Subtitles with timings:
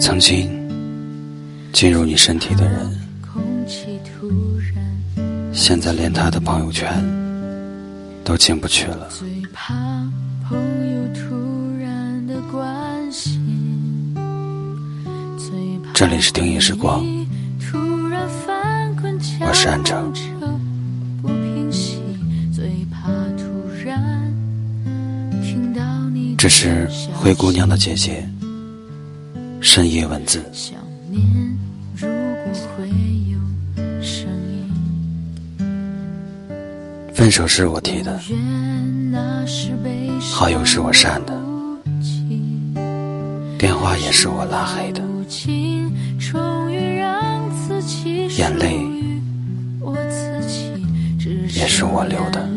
[0.00, 0.48] 曾经
[1.74, 2.90] 进入你身体的人，
[5.52, 6.90] 现在连他的朋友圈
[8.24, 9.08] 都进不去了。
[15.92, 17.04] 这里是丁一时光，
[19.40, 20.10] 我是安城。
[26.38, 28.26] 这是灰姑娘的姐姐
[29.60, 30.42] 深夜文字。
[37.14, 38.18] 分手是我提的，
[40.32, 41.38] 好友是我删的，
[43.58, 45.02] 电话也是我拉黑的，
[48.38, 48.80] 眼泪
[51.54, 52.48] 也是我流的。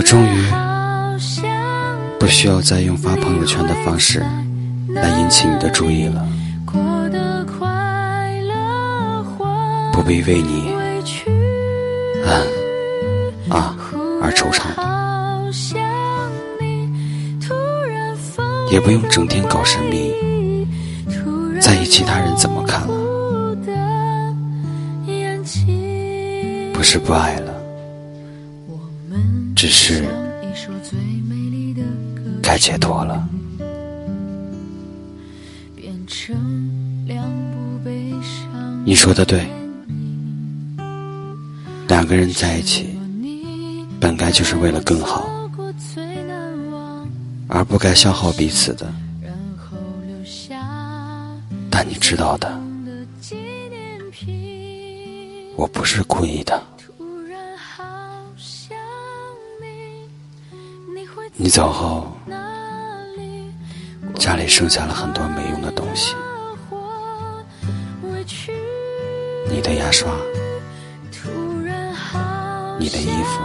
[0.00, 0.28] 我终于
[2.18, 4.24] 不需要再用发朋友圈的方式
[4.88, 6.26] 来引起你的注意了，
[9.92, 10.72] 不必为你
[12.24, 12.32] 嗯
[13.50, 13.76] 啊
[14.22, 15.50] 而惆怅了，
[18.70, 20.14] 也不用整天搞神秘，
[21.60, 22.94] 在意其他人怎么看了，
[26.72, 27.49] 不是不爱了。
[29.60, 30.08] 只是
[32.42, 33.28] 该解脱了。
[38.86, 39.46] 你说的对，
[41.88, 42.98] 两个人在一起，
[44.00, 45.28] 本该就是为了更好，
[47.46, 48.90] 而不该消耗彼此的。
[51.70, 52.58] 但你知道的，
[55.54, 56.69] 我不是故意的。
[61.42, 62.06] 你走后，
[64.16, 66.14] 家里剩下了很多没用的东西。
[69.48, 70.12] 你的牙刷，
[72.78, 73.40] 你的衣服，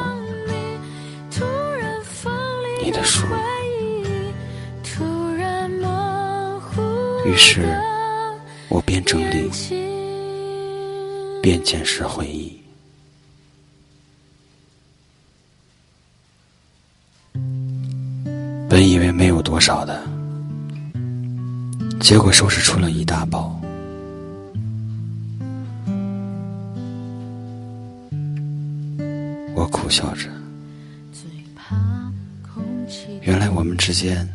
[2.84, 3.26] 你的书。
[7.26, 7.80] 于是，
[8.68, 9.50] 我边整理，
[11.42, 12.62] 边捡拾回忆。
[18.75, 20.03] 本以为没有多少的，
[22.02, 23.58] 结果收拾出了一大包。
[29.56, 30.28] 我苦笑着，
[33.22, 34.28] 原来我们之间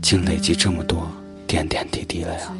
[0.00, 1.08] 竟累积这么多
[1.46, 2.52] 点点滴滴了呀！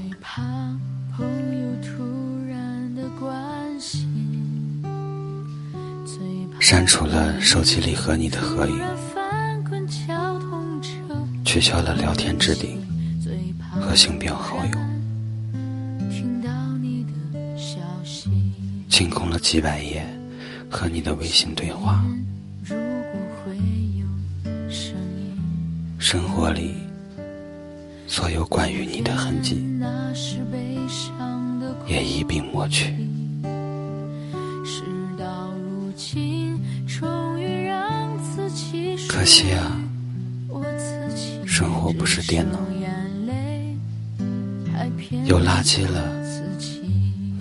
[6.61, 9.02] 删除了手机里和你的合影。
[11.53, 12.81] 取消了聊天置顶
[13.79, 14.73] 和星标好友，
[18.89, 20.03] 清空了几百页
[20.71, 22.03] 和你的微信对话，
[25.99, 26.73] 生活里
[28.07, 29.63] 所有关于你的痕迹
[31.87, 32.95] 也一并抹去。
[39.07, 39.82] 可惜啊。
[41.63, 42.59] 生活不是电脑，
[45.27, 46.13] 有垃圾了，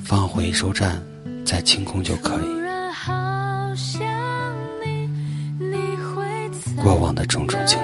[0.04, 1.02] 放回收站
[1.44, 2.46] 再清空就可以。
[6.84, 7.80] 过往的种种经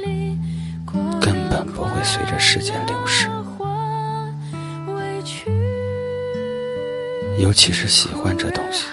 [0.00, 0.38] 历，
[1.20, 3.28] 根本不会随着时间流逝，
[7.38, 8.86] 尤其是喜欢这东西，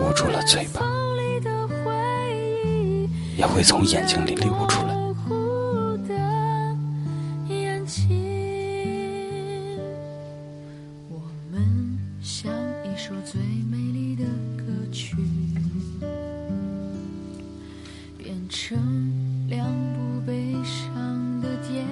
[0.00, 0.95] 捂住了嘴巴。
[3.36, 4.96] 也会从眼睛里流出来。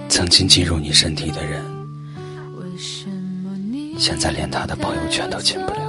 [0.09, 1.63] 曾经进入你身体的人，
[3.99, 5.84] 现在连他的朋友圈都进不了。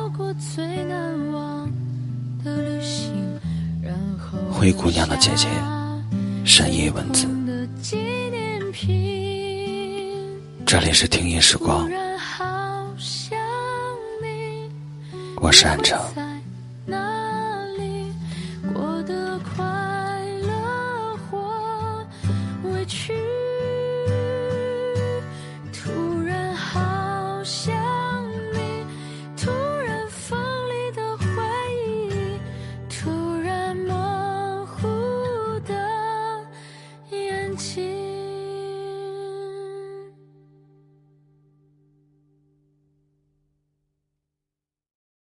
[4.66, 5.48] 灰姑娘的姐姐，
[6.44, 7.28] 深夜文字。
[10.66, 11.88] 这里是听音时光，
[15.40, 15.96] 我是安城。